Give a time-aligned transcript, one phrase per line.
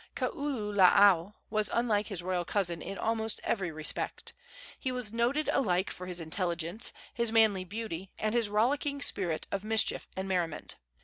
[0.15, 4.33] Kaululaau was unlike his royal cousin in almost every respect.
[4.79, 9.63] He was noted alike for his intelligence, his manly beauty and his rollicking spirit of
[9.63, 10.75] mischief and merriment.